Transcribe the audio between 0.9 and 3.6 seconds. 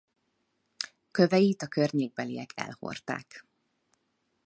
Köveit a környékbeliek elhordták.